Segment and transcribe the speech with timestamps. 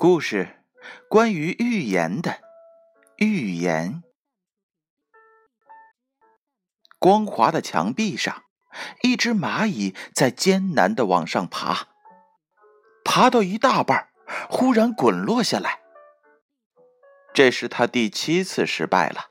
[0.00, 0.64] 故事
[1.10, 2.38] 关于预言的
[3.18, 4.02] 预言。
[6.98, 8.44] 光滑的墙壁上，
[9.02, 11.88] 一只蚂蚁在艰难的往上爬，
[13.04, 14.08] 爬到一大半，
[14.48, 15.80] 忽然滚落下来。
[17.34, 19.26] 这是他第七次失败了。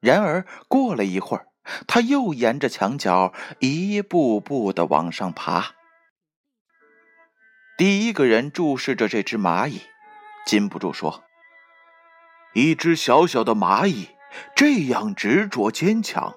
[0.00, 1.46] 然而过了一会儿，
[1.86, 5.77] 他又沿着墙角一步步的往上爬。
[7.78, 9.82] 第一个人注视着这只蚂蚁，
[10.44, 11.22] 禁不住说
[12.52, 14.08] ：“一只小小的蚂蚁
[14.56, 16.34] 这样执着坚强，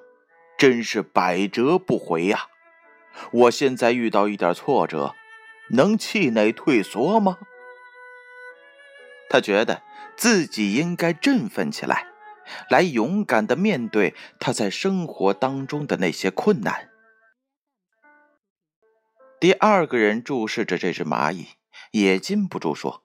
[0.55, 2.45] 真是百折不回呀！
[3.31, 5.16] 我现在遇到一点挫折，
[5.72, 7.40] 能气馁退缩吗？”
[9.28, 9.81] 他觉得
[10.16, 12.05] 自己应该振奋起来，
[12.70, 16.91] 来勇敢的面对他在生活当中的那些困难。
[19.42, 21.47] 第二个人注视着这只蚂蚁，
[21.89, 23.03] 也禁不住说：“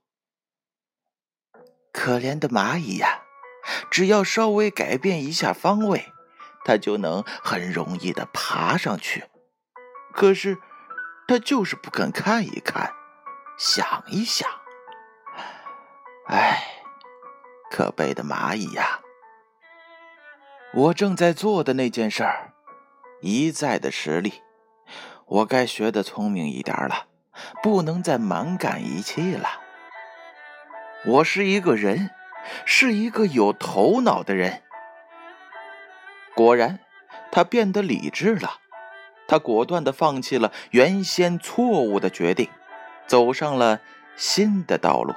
[1.90, 3.22] 可怜的蚂蚁呀，
[3.90, 6.12] 只要稍微改变一下方位，
[6.62, 9.24] 它就能很容易的爬上去。
[10.12, 10.58] 可是，
[11.26, 12.92] 它就是不肯看一看，
[13.56, 14.46] 想一想。
[16.26, 16.62] 唉，
[17.70, 19.00] 可悲的蚂蚁呀！
[20.74, 22.52] 我正在做的那件事儿，
[23.22, 24.34] 一再的实力。”
[25.26, 27.06] 我该学的聪明一点了，
[27.60, 29.60] 不能再蛮干一气了。
[31.04, 32.10] 我是一个人，
[32.64, 34.62] 是一个有头脑的人。
[36.36, 36.78] 果然，
[37.32, 38.58] 他变得理智了。
[39.26, 42.48] 他果断的放弃了原先错误的决定，
[43.08, 43.80] 走上了
[44.14, 45.12] 新的道路。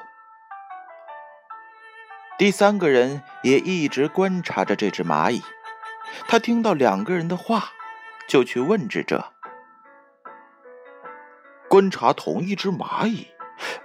[2.40, 5.44] 第三个人也一直观察着这只蚂蚁，
[6.28, 7.74] 他听到两个人的话，
[8.28, 9.34] 就去问智者。
[11.80, 13.30] 观察同一只蚂蚁，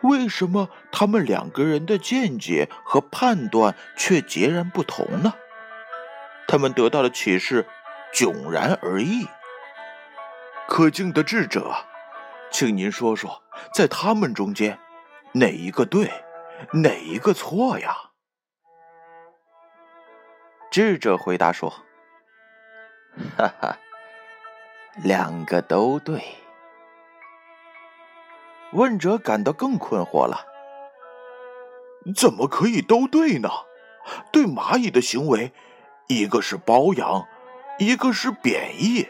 [0.01, 5.33] 为什么他们两个人的见解和判断却截然不同呢？
[6.49, 7.65] 他们得到的启示
[8.13, 9.29] 迥然而异。
[10.67, 11.73] 可敬的智者，
[12.51, 14.77] 请您说说，在他们中间，
[15.35, 16.11] 哪一个对，
[16.73, 17.95] 哪一个错呀？
[20.73, 21.71] 智者回答说
[23.39, 23.79] ：“哈哈，
[25.05, 26.21] 两个都对。”
[28.75, 30.47] 问者感到更困惑了：
[32.15, 33.49] 怎么可以都对呢？
[34.31, 35.53] 对蚂蚁的行为，
[36.09, 37.27] 一个是褒扬，
[37.79, 39.09] 一个是贬义，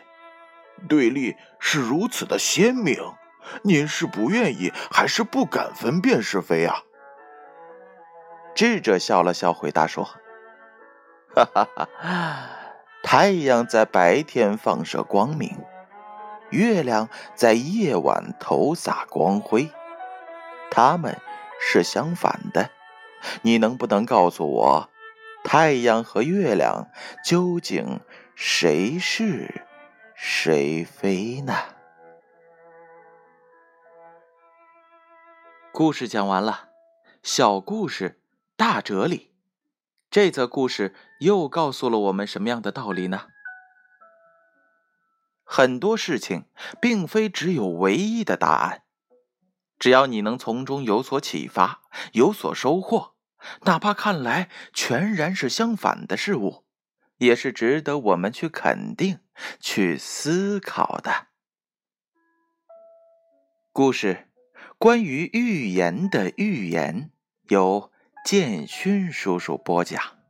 [0.89, 2.97] 对立是如此的鲜明。
[3.63, 6.83] 您是不愿意，还是不敢分辨是非啊？
[8.55, 10.09] 智者笑了笑，回答说
[11.35, 11.89] ：“哈哈哈，
[13.03, 15.59] 太阳在白天放射光明。”
[16.55, 19.69] 月亮在夜晚投洒光辉，
[20.71, 21.19] 它们
[21.61, 22.71] 是相反的。
[23.43, 24.89] 你能不能告诉我，
[25.43, 26.89] 太阳和月亮
[27.25, 28.01] 究竟
[28.37, 29.67] 谁是
[30.15, 31.53] 谁非呢？
[35.73, 36.69] 故事讲完了，
[37.23, 38.21] 小故事
[38.57, 39.33] 大哲理。
[40.09, 43.23] 这则故事又告诉了我们什么样的道理呢？
[45.57, 46.47] 很多事情
[46.81, 48.83] 并非只有唯一的答案，
[49.79, 53.15] 只要你能从中有所启发、有所收获，
[53.63, 56.65] 哪怕看来全然是相反的事物，
[57.19, 59.21] 也是值得我们去肯定、
[59.61, 61.29] 去思考的。
[63.71, 64.27] 故事
[64.77, 67.13] 关于预言的预言，
[67.49, 67.93] 由
[68.27, 70.24] 建勋叔叔播讲。